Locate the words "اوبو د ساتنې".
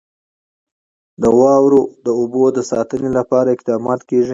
2.19-3.09